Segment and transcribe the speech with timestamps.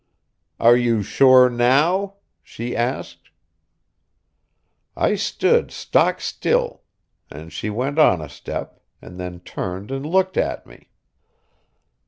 [0.59, 3.29] "Are you sure now?" she asked.
[4.97, 6.81] I stood stock still,
[7.29, 10.89] and she went on a step, and then turned and looked at me.